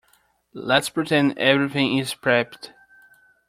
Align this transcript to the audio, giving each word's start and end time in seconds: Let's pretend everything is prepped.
Let's 0.55 0.89
pretend 0.89 1.37
everything 1.37 1.99
is 1.99 2.15
prepped. 2.15 2.71